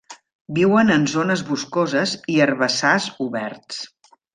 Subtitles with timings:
[0.57, 3.89] Viuen en zones boscoses i herbassars oberts.